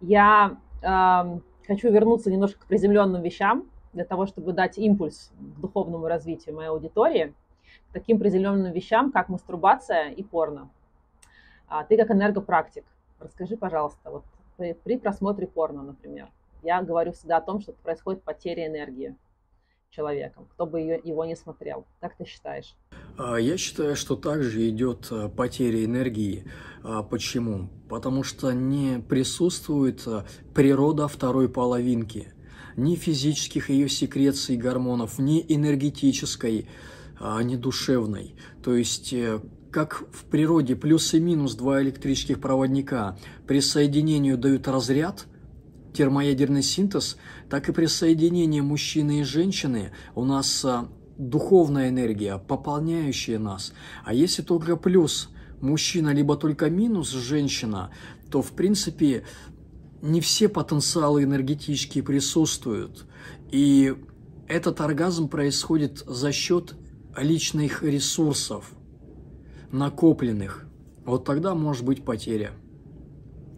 [0.00, 6.08] Я э, хочу вернуться немножко к приземленным вещам, для того, чтобы дать импульс к духовному
[6.08, 7.32] развитию моей аудитории,
[7.90, 10.68] к таким приземленным вещам, как мастурбация и порно.
[11.68, 12.84] А, ты как энергопрактик,
[13.20, 14.24] расскажи, пожалуйста, вот
[14.56, 16.28] при, при просмотре порно, например,
[16.64, 19.14] я говорю всегда о том, что происходит потеря энергии
[19.96, 21.86] человеком, кто бы ее, его не смотрел.
[22.00, 22.76] Как ты считаешь?
[23.16, 26.44] А, я считаю, что также идет а, потеря энергии.
[26.84, 27.70] А, почему?
[27.88, 30.06] Потому что не присутствует
[30.54, 32.32] природа второй половинки.
[32.76, 36.68] Ни физических ее секреций гормонов, ни энергетической,
[37.42, 38.34] ни душевной.
[38.62, 39.40] То есть э,
[39.72, 45.24] как в природе плюс и минус два электрических проводника при соединении дают разряд–
[45.96, 47.16] термоядерный синтез,
[47.48, 53.72] так и при соединении мужчины и женщины у нас а, духовная энергия, пополняющая нас.
[54.04, 55.30] А если только плюс
[55.60, 57.90] мужчина, либо только минус женщина,
[58.30, 59.24] то в принципе
[60.02, 63.06] не все потенциалы энергетические присутствуют.
[63.50, 63.94] И
[64.48, 66.74] этот оргазм происходит за счет
[67.16, 68.70] личных ресурсов,
[69.72, 70.66] накопленных.
[71.04, 72.52] Вот тогда может быть потеря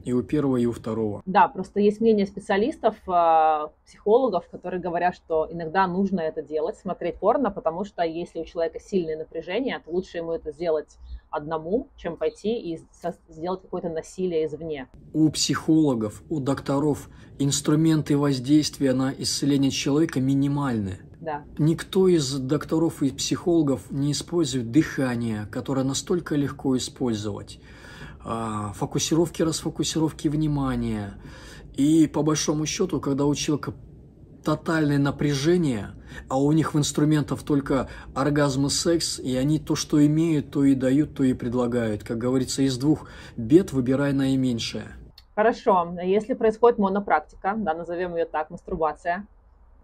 [0.09, 1.23] и у первого, и у второго.
[1.27, 7.17] Да, просто есть мнение специалистов, а, психологов, которые говорят, что иногда нужно это делать, смотреть
[7.17, 10.97] порно, потому что если у человека сильное напряжение, то лучше ему это сделать
[11.31, 12.81] одному, чем пойти и
[13.29, 14.89] сделать какое-то насилие извне.
[15.13, 21.01] У психологов, у докторов инструменты воздействия на исцеление человека минимальны.
[21.21, 21.45] Да.
[21.59, 27.61] Никто из докторов и психологов не использует дыхание, которое настолько легко использовать.
[28.31, 31.15] А, фокусировки, расфокусировки внимания.
[31.79, 33.73] И по большому счету, когда у человека
[34.45, 35.93] тотальное напряжение,
[36.29, 40.63] а у них в инструментах только оргазм и секс, и они то, что имеют, то
[40.63, 42.05] и дают, то и предлагают.
[42.05, 44.89] Как говорится, из двух бед выбирай наименьшее.
[45.35, 49.27] Хорошо, если происходит монопрактика, да, назовем ее так, мастурбация,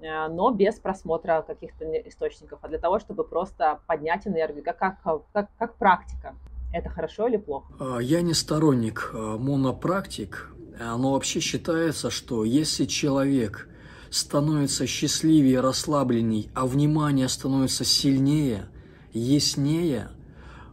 [0.01, 4.99] э, но без просмотра каких-то источников, а для того, чтобы просто поднять энергию, как, как,
[5.33, 6.35] как, как практика.
[6.75, 7.73] Это хорошо или плохо?
[7.79, 13.69] А, я не сторонник а, монопрактик, но вообще считается, что если человек
[14.11, 18.67] становится счастливее, расслабленней, а внимание становится сильнее,
[19.13, 20.09] яснее,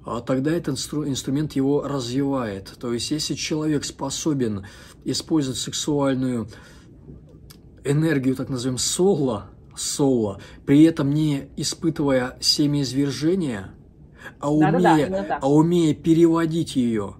[0.03, 2.73] а, тогда этот инструмент его развивает.
[2.79, 4.65] То есть, если человек способен
[5.05, 6.49] использовать сексуальную
[7.83, 13.75] энергию, так назовем, соло, соло, при этом не испытывая семяизвержения,
[14.39, 17.15] а умея, да, да, да, а умея переводить ее,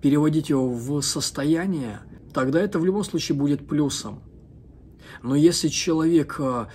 [0.00, 2.00] переводить ее в состояние,
[2.32, 4.22] тогда это в любом случае будет плюсом.
[5.22, 6.68] Но если человек а,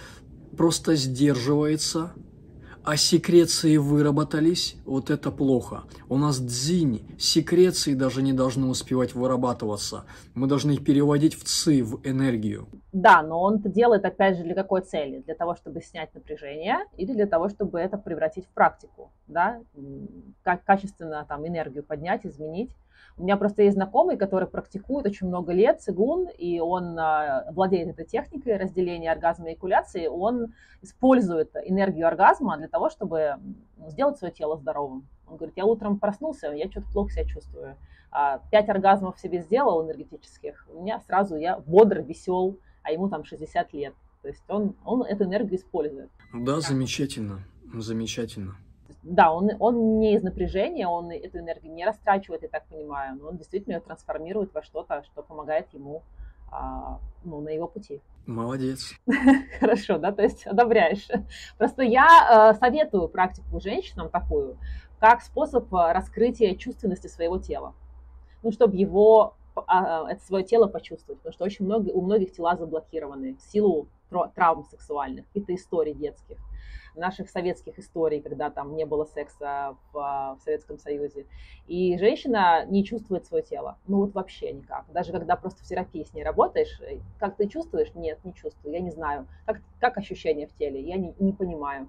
[0.55, 2.13] просто сдерживается,
[2.87, 5.83] а секреции выработались, вот это плохо.
[6.07, 10.05] У нас дзинь, секреции даже не должны успевать вырабатываться.
[10.35, 12.69] Мы должны их переводить в ци, в энергию.
[12.93, 15.19] Да, но он это делает опять же для какой цели?
[15.19, 19.59] Для того, чтобы снять напряжение или для того, чтобы это превратить в практику, да,
[20.43, 22.71] как качественно там энергию поднять, изменить.
[23.17, 27.87] У меня просто есть знакомый, который практикует очень много лет цигун, и он а, владеет
[27.87, 30.05] этой техникой разделения оргазма и экуляции.
[30.05, 30.53] Он
[30.83, 33.37] использует энергию оргазма для того, чтобы
[33.87, 35.07] сделать свое тело здоровым.
[35.27, 37.75] Он говорит, я утром проснулся, я что-то плохо себя чувствую.
[38.11, 43.25] А, пять оргазмов себе сделал энергетических, у меня сразу я бодр, весел, а ему там
[43.25, 43.95] 60 лет.
[44.21, 46.11] То есть он, он эту энергию использует.
[46.33, 48.57] Да, замечательно, замечательно
[49.03, 53.29] да, он, он не из напряжения, он эту энергию не растрачивает, я так понимаю, но
[53.29, 56.03] он действительно ее трансформирует во что-то, что помогает ему
[56.51, 58.01] а, ну, на его пути.
[58.25, 58.93] Молодец.
[59.59, 61.07] Хорошо, да, то есть одобряешь.
[61.57, 64.57] Просто я э, советую практику женщинам такую,
[64.99, 67.73] как способ э, раскрытия чувственности своего тела.
[68.43, 72.55] Ну, чтобы его, а, это свое тело почувствовать, потому что очень много, у многих тела
[72.55, 73.87] заблокированы в силу
[74.35, 76.37] травм сексуальных, каких-то историй детских
[76.97, 81.25] наших советских историй, когда там не было секса в, в Советском Союзе.
[81.67, 83.77] И женщина не чувствует свое тело.
[83.87, 84.85] Ну вот вообще никак.
[84.91, 87.93] Даже когда просто в терапии с ней работаешь, э, как ты чувствуешь?
[87.95, 89.27] Нет, не чувствую, я не знаю.
[89.45, 90.81] Как, как ощущения в теле?
[90.81, 91.87] Я не, не понимаю.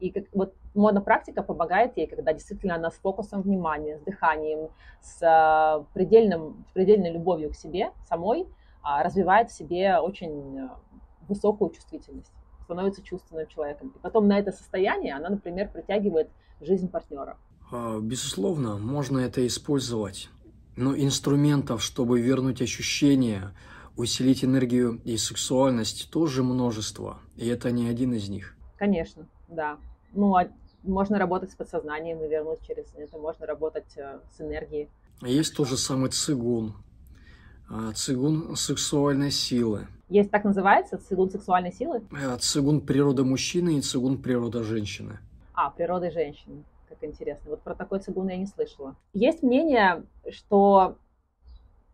[0.00, 5.22] И как, вот монопрактика помогает ей, когда действительно она с фокусом внимания, с дыханием, с
[5.22, 8.46] э, предельным, с предельной любовью к себе самой э,
[9.02, 10.68] развивает в себе очень э,
[11.28, 12.32] высокую чувствительность,
[12.64, 13.92] становится чувственным человеком.
[13.94, 16.28] И потом на это состояние она, например, притягивает
[16.60, 17.36] жизнь партнера.
[17.70, 20.28] А, безусловно, можно это использовать.
[20.76, 23.52] Но инструментов, чтобы вернуть ощущения,
[23.96, 27.18] усилить энергию и сексуальность, тоже множество.
[27.36, 28.56] И это не один из них.
[28.76, 29.78] Конечно, да.
[30.12, 30.48] Ну, а
[30.84, 34.88] можно работать с подсознанием и вернуть через это, можно работать э, с энергией.
[35.22, 36.74] Есть тот же самый цигун.
[37.68, 39.88] А, цигун сексуальной силы.
[40.08, 42.02] Есть так называется, цигун сексуальной силы?
[42.12, 45.18] А, цигун природа мужчины и цигун природа женщины.
[45.54, 46.64] А, природа женщины.
[46.88, 47.50] Как интересно.
[47.50, 48.96] Вот про такой цигун я не слышала.
[49.12, 50.96] Есть мнение, что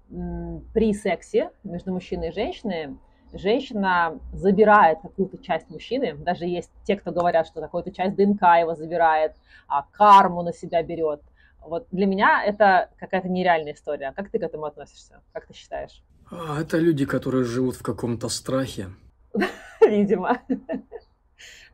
[0.09, 2.97] при сексе между мужчиной и женщиной
[3.33, 8.75] женщина забирает какую-то часть мужчины, даже есть те, кто говорят, что какую-то часть ДНК его
[8.75, 9.35] забирает,
[9.67, 11.21] а карму на себя берет.
[11.61, 14.13] Вот для меня это какая-то нереальная история.
[14.13, 15.21] Как ты к этому относишься?
[15.33, 16.03] Как ты считаешь?
[16.31, 18.91] А, это люди, которые живут в каком-то страхе.
[19.81, 20.41] Видимо.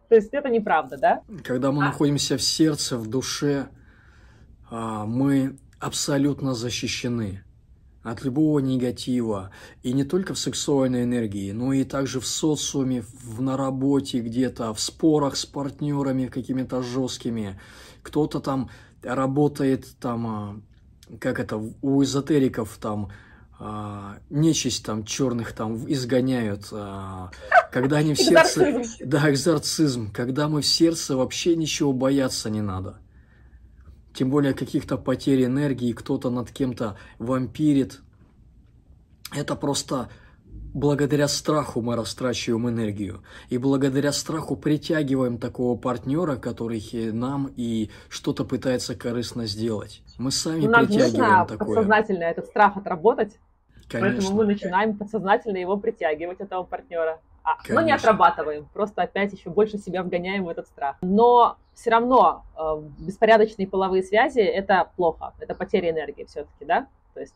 [0.08, 1.22] То есть это неправда, да?
[1.44, 1.86] Когда мы а?
[1.86, 3.68] находимся в сердце, в душе,
[4.68, 7.44] а, мы абсолютно защищены
[8.02, 9.50] от любого негатива.
[9.82, 14.72] И не только в сексуальной энергии, но и также в социуме, в, на работе где-то,
[14.74, 17.60] в спорах с партнерами какими-то жесткими.
[18.02, 18.70] Кто-то там
[19.02, 20.60] работает там, а,
[21.18, 23.10] как это, у эзотериков там,
[23.60, 27.30] а, нечисть там черных там изгоняют, а,
[27.70, 28.82] когда они в сердце...
[29.00, 30.10] Да, экзорцизм.
[30.10, 32.98] Когда мы в сердце, вообще ничего бояться не надо
[34.12, 38.00] тем более каких-то потерь энергии, кто-то над кем-то вампирит.
[39.34, 40.08] Это просто
[40.74, 43.22] благодаря страху мы растрачиваем энергию.
[43.48, 50.02] И благодаря страху притягиваем такого партнера, который нам и что-то пытается корыстно сделать.
[50.18, 51.76] Мы сами Нам притягиваем нужно такое.
[51.76, 53.38] подсознательно этот страх отработать.
[53.90, 54.18] Конечно.
[54.18, 57.20] Поэтому мы начинаем подсознательно его притягивать, этого партнера.
[57.42, 60.96] А, но не отрабатываем, просто опять еще больше себя вгоняем в этот страх.
[61.00, 66.86] Но все равно э, беспорядочные половые связи это плохо, это потеря энергии все-таки, да?
[67.14, 67.34] То есть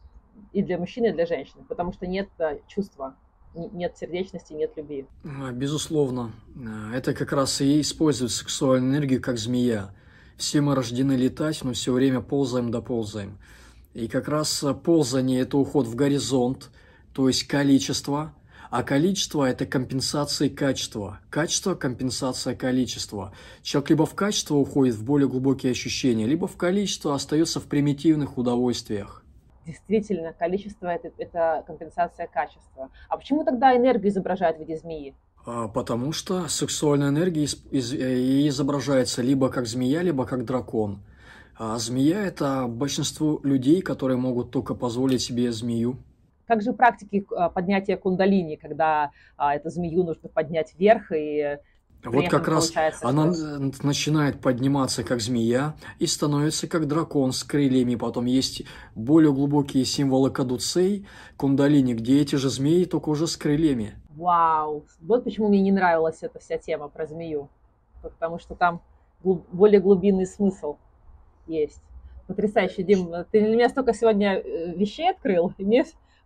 [0.53, 3.15] и для мужчины, и для женщины, потому что нет э, чувства,
[3.55, 5.07] нет сердечности, нет любви.
[5.25, 6.33] А, безусловно.
[6.57, 9.95] А, это как раз и использует сексуальную энергию как змея.
[10.37, 13.39] Все мы рождены летать, но все время ползаем да ползаем.
[13.95, 16.71] И как раз ползание– это уход в горизонт,
[17.13, 18.35] то есть количество–
[18.75, 21.21] а количество– это компенсация качества.
[21.31, 23.33] Качество– компенсация количества.
[23.63, 28.37] Человек либо в качество уходит в более глубокие ощущения, либо в количество остается в примитивных
[28.37, 29.23] удовольствиях.
[29.65, 32.91] Действительно, количество это,– это компенсация качества.
[33.09, 35.15] А почему тогда энергию изображают в виде змеи?
[35.47, 40.99] А, потому что сексуальная энергия из, из, э, изображается либо как змея, либо как дракон.
[41.57, 45.97] А змея– это большинство людей, которые могут только позволить себе змею.
[46.47, 51.59] Как же практики а, поднятия кундалини, когда а, эту змею нужно поднять вверх и
[52.05, 53.33] вот как раз она
[53.83, 57.95] начинает подниматься как змея и становится как дракон с крыльями.
[57.95, 58.63] Потом есть
[58.95, 63.95] более глубокие символы кадуцей, кундалини, где эти же змеи, только уже с крыльями.
[64.17, 64.85] Вау!
[65.01, 67.49] Вот почему мне не нравилась эта вся тема про змею.
[68.03, 68.83] Потому что там
[69.23, 70.77] более глубинный смысл
[71.47, 71.81] есть.
[72.27, 73.13] Потрясающе, Дим.
[73.31, 75.53] Ты для меня столько сегодня э, вещей открыл.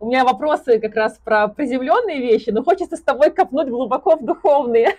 [0.01, 4.23] У меня вопросы как раз про приземленные вещи, но хочется с тобой копнуть глубоко в
[4.23, 4.91] духовные.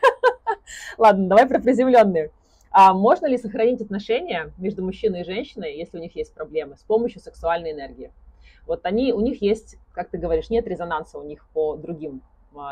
[0.98, 2.30] Ладно, давай про приземленные.
[2.70, 6.82] А можно ли сохранить отношения между мужчиной и женщиной, если у них есть проблемы, с
[6.82, 8.12] помощью сексуальной энергии?
[8.66, 12.20] Вот они, у них есть, как ты говоришь, нет резонанса у них по другим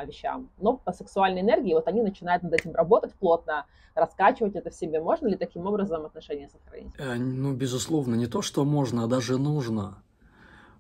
[0.07, 4.75] вещам, но по сексуальной энергии вот они начинают над этим работать плотно, раскачивать это в
[4.75, 5.01] себе.
[5.01, 6.93] Можно ли таким образом отношения сохранить?
[6.99, 10.03] Э, ну, безусловно, не то, что можно, а даже нужно.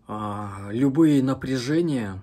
[0.06, 2.22] А, любые напряжения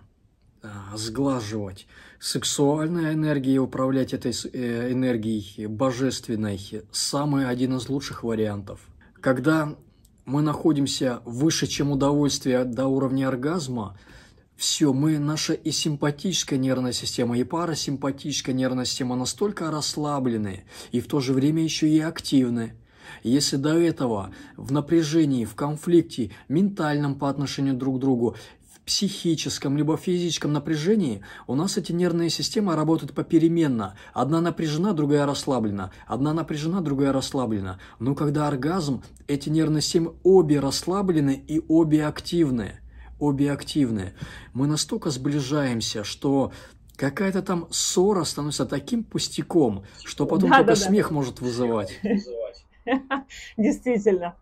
[0.64, 1.88] а, сглаживать,
[2.20, 6.60] сексуальная энергия, управлять этой э, энергией божественной–
[6.92, 8.80] самый один из лучших вариантов.
[9.22, 9.76] Когда
[10.26, 13.98] мы находимся выше, чем удовольствие до уровня оргазма,
[14.58, 21.08] все, мы, наша и симпатическая нервная система, и парасимпатическая нервная система настолько расслаблены, и в
[21.08, 22.73] то же время еще и активны–
[23.23, 28.36] если до этого в напряжении, в конфликте, ментальном по отношению друг к другу,
[28.71, 33.96] в психическом либо физическом напряжении у нас эти нервные системы работают попеременно.
[34.13, 35.92] Одна напряжена, другая расслаблена.
[36.06, 37.79] Одна напряжена, другая расслаблена.
[37.98, 42.79] Но когда оргазм, эти нервные системы обе расслаблены и обе активны.
[43.20, 44.13] Обе активны.
[44.54, 46.52] Мы настолько сближаемся, что
[46.98, 51.16] какая-то там ссора становится таким пустяком, что потом да, только да, смех да.
[51.16, 52.00] может вызывать.
[53.58, 54.36] Действительно.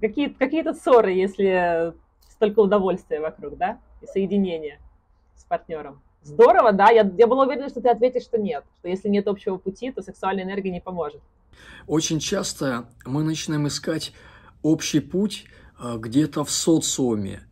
[0.00, 1.94] Какие, какие-то ссоры, если
[2.30, 4.80] столько удовольствия вокруг, да, и соединения
[5.36, 6.00] с партнером.
[6.22, 9.58] Здорово, да, я, я была уверена, что ты ответишь, что нет, что если нет общего
[9.58, 11.20] пути, то сексуальная энергия не поможет.
[11.86, 14.12] Очень часто мы начинаем искать
[14.62, 15.44] общий путь
[15.78, 17.42] а, где-то в социуме.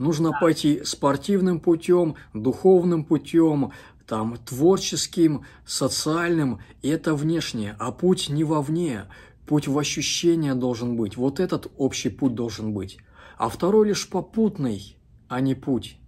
[0.00, 3.72] Нужно пойти спортивным путем, духовным путем,
[4.06, 9.02] там, творческим, социальным, и это внешнее, а путь не вовне,
[9.46, 12.96] путь в ощущение должен быть, вот этот общий путь должен быть,
[13.36, 14.96] а второй лишь попутный,
[15.28, 15.98] а не путь,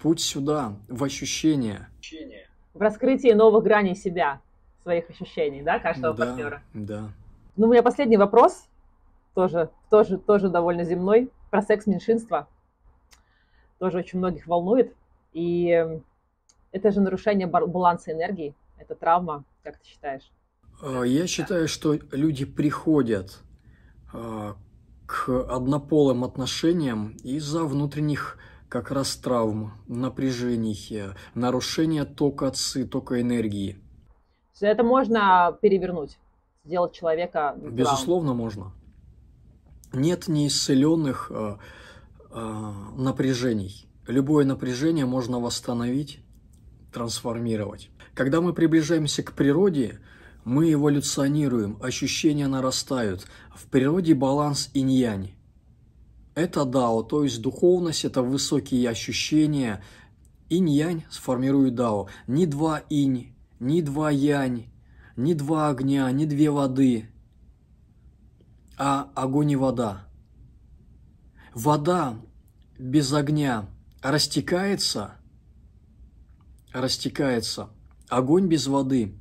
[0.00, 1.88] путь сюда, в ощущение.
[2.72, 4.40] В раскрытии новых граней себя,
[4.82, 6.62] своих ощущений, да, каждого да, партнера.
[6.72, 7.10] Да.
[7.58, 8.64] Ну, у меня последний вопрос,
[9.34, 12.48] тоже, тоже, тоже довольно земной, про секс-меньшинства.
[13.84, 14.94] Тоже очень многих волнует.
[15.34, 16.00] И
[16.72, 20.32] это же нарушение баланса энергии, это травма, как ты считаешь?
[20.80, 23.42] А, я считаю, что люди приходят
[24.10, 24.56] а,
[25.04, 28.38] к однополым отношениям из-за внутренних
[28.70, 33.76] как раз травм, напряжений, нарушения тока ци, тока энергии.
[34.62, 36.18] Это можно перевернуть,
[36.64, 37.54] сделать человека...
[37.60, 38.72] Безусловно, можно.
[39.92, 41.58] Нет неисцеленных э,
[42.34, 43.88] напряжений.
[44.06, 46.20] Любое напряжение можно восстановить
[46.92, 47.90] трансформировать.
[48.14, 50.00] Когда мы приближаемся к природе,
[50.44, 53.26] мы эволюционируем, ощущения нарастают.
[53.54, 55.30] В природе баланс инь-янь.
[56.34, 59.82] Это дао, то есть духовность, это высокие ощущения.
[60.50, 62.08] Инь-янь сформирует дао.
[62.26, 64.66] Ни два инь, ни два янь,
[65.16, 67.08] ни два огня, ни две воды,
[68.76, 70.03] а огонь и вода.
[71.54, 72.16] Вода
[72.78, 73.66] без огня
[74.02, 75.14] растекается–
[76.74, 77.68] растекается.
[78.08, 79.14] Огонь без воды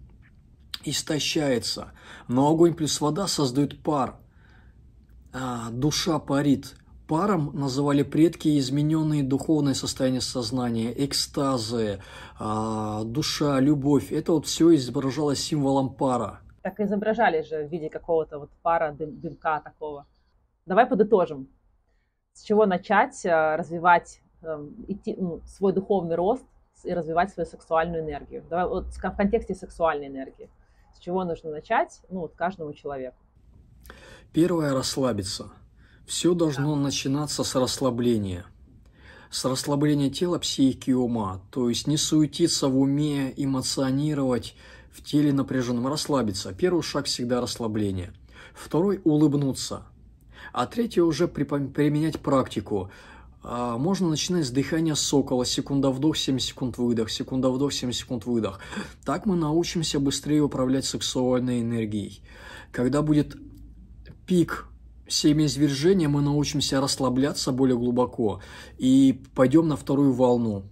[0.83, 1.91] истощается,
[2.27, 4.17] но огонь плюс вода создают пар.
[5.31, 6.75] А, душа парит.
[7.07, 12.01] Паром называли предки измененные духовное состояние сознания, экстазы,
[12.39, 14.11] а, душа, любовь.
[14.11, 16.39] Это вот все изображалось символом пара.
[16.61, 20.05] Так изображали же в виде какого-то вот пара, дым, дымка такого.
[20.65, 21.49] Давай подытожим.
[22.33, 26.45] С чего начать а, развивать, эм, идти, ну, свой духовный рост,
[26.83, 28.43] и развивать свою сексуальную энергию.
[28.49, 30.49] Давай вот в контексте сексуальной энергии.
[30.93, 32.01] С чего нужно начать?
[32.09, 33.17] Ну, вот каждому человеку.
[34.31, 35.51] Первое– расслабиться.
[36.05, 36.81] Все должно да.
[36.81, 38.45] начинаться с расслабления.
[39.29, 41.41] С расслабления тела, психики и ума.
[41.49, 44.55] То есть не суетиться в уме, эмоционировать
[44.91, 46.53] в теле напряженном, расслабиться.
[46.53, 48.13] Первый шаг всегда расслабление.
[48.53, 49.85] Второй– улыбнуться.
[50.53, 52.91] А третий уже применять практику
[53.41, 58.25] а, можно начинать с дыхания сокола, секунда вдох, 7 секунд выдох, секунда вдох, 7 секунд
[58.25, 58.59] выдох.
[59.03, 62.21] Так мы научимся быстрее управлять сексуальной энергией.
[62.71, 63.35] Когда будет
[64.27, 64.67] пик
[65.07, 68.39] семяизвержения, мы научимся расслабляться более глубоко
[68.77, 70.63] и пойдем на вторую волну.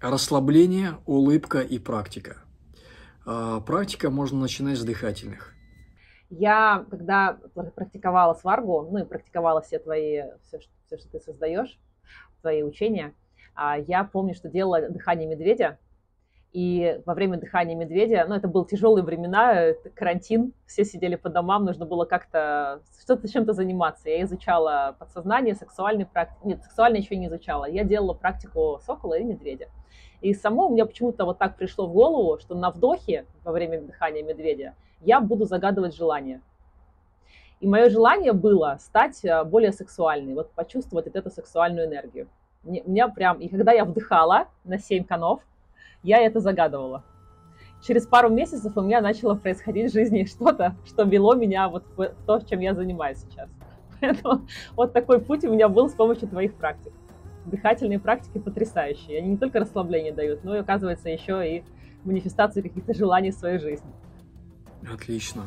[0.00, 2.38] Расслабление, улыбка и практика.
[3.26, 5.57] А, практика можно начинать с дыхательных.
[6.30, 7.38] Я, когда
[7.74, 11.78] практиковала сваргу, ну и практиковала все твои, все, все, что ты создаешь,
[12.42, 13.14] твои учения,
[13.54, 15.78] а, я помню, что делала дыхание медведя,
[16.52, 21.64] и во время дыхания медведя, ну, это были тяжелые времена, карантин, все сидели по домам,
[21.64, 24.08] нужно было как-то что-то чем-то заниматься.
[24.08, 27.66] Я изучала подсознание, сексуальный практик, нет, сексуально еще не изучала.
[27.66, 29.68] Я делала практику сокола и медведя.
[30.22, 33.82] И само у меня почему-то вот так пришло в голову, что на вдохе во время
[33.82, 36.40] дыхания медведя я буду загадывать желание.
[37.60, 42.28] И мое желание было стать э, более сексуальной, вот почувствовать вот эту сексуальную энергию.
[42.62, 45.40] Мне, меня прям, и когда я вдыхала на 7 конов,
[46.02, 47.02] я это загадывала.
[47.82, 52.12] Через пару месяцев у меня начало происходить в жизни что-то, что вело меня вот в
[52.26, 53.48] то, чем я занимаюсь сейчас.
[54.00, 56.92] Поэтому вот такой путь у меня был с помощью твоих практик.
[57.46, 59.18] Дыхательные практики потрясающие.
[59.18, 61.64] Они не только расслабление дают, но и, оказывается, еще и
[62.04, 63.90] манифестацию каких-то желаний в своей жизни.
[64.92, 65.46] Отлично.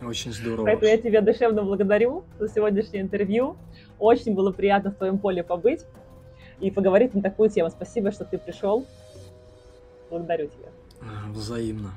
[0.00, 0.64] Очень здорово.
[0.66, 3.56] Поэтому я тебя душевно благодарю за сегодняшнее интервью.
[3.98, 5.84] Очень было приятно в твоем поле побыть
[6.60, 7.70] и поговорить на такую тему.
[7.70, 8.86] Спасибо, что ты пришел.
[10.10, 10.68] Благодарю тебя.
[11.30, 11.92] Взаимно.